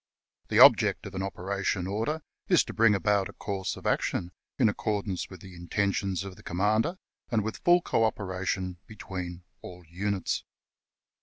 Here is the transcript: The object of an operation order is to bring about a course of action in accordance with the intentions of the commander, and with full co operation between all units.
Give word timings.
The 0.47 0.57
object 0.57 1.05
of 1.05 1.13
an 1.13 1.21
operation 1.21 1.85
order 1.85 2.23
is 2.47 2.63
to 2.63 2.73
bring 2.73 2.95
about 2.95 3.29
a 3.29 3.33
course 3.33 3.77
of 3.77 3.85
action 3.85 4.31
in 4.57 4.67
accordance 4.67 5.29
with 5.29 5.41
the 5.41 5.53
intentions 5.53 6.23
of 6.23 6.37
the 6.37 6.41
commander, 6.41 6.97
and 7.29 7.43
with 7.43 7.57
full 7.57 7.83
co 7.83 8.03
operation 8.03 8.79
between 8.87 9.43
all 9.61 9.85
units. 9.87 10.43